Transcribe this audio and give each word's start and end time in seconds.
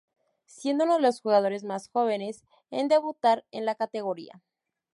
Siendo 0.47 0.85
uno 0.85 0.95
de 0.95 1.01
los 1.01 1.21
jugadores 1.21 1.63
más 1.63 1.87
jóvenes 1.91 2.43
en 2.71 2.87
debutar 2.87 3.45
en 3.51 3.65
la 3.65 3.75
categoría. 3.75 4.41